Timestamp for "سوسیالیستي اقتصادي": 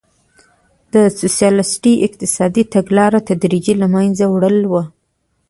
1.19-2.63